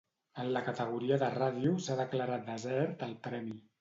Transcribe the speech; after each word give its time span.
En 0.43 0.47
la 0.55 0.61
categoria 0.69 1.19
de 1.23 1.29
ràdio, 1.35 1.73
s'ha 1.89 1.99
declarat 2.01 2.49
desert 2.51 3.05
el 3.11 3.15
premi. 3.29 3.59